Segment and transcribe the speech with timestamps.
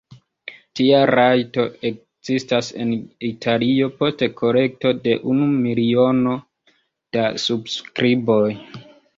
[0.77, 2.95] Tia rajto ekzistas en
[3.29, 6.35] Italio post kolekto de unu miliono
[7.19, 8.45] da subskriboj.